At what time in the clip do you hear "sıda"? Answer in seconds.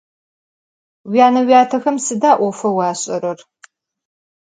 2.05-2.31